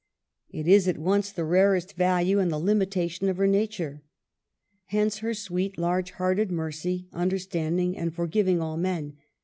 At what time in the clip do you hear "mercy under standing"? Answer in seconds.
6.51-7.95